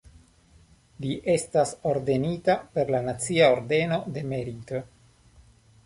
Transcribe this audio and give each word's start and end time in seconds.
Li 1.05 1.11
estas 1.33 1.75
ordenita 1.91 2.57
per 2.79 2.91
la 2.97 3.05
Nacia 3.11 3.53
ordeno 3.59 4.05
de 4.17 4.29
Merito. 4.35 4.85